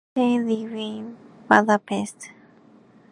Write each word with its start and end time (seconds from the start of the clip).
They 0.15 0.39
live 0.39 0.73
in 0.73 1.15
Budapest. 1.47 2.31